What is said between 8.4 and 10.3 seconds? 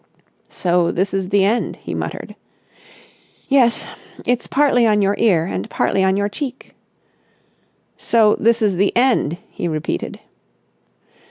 is the end," he repeated.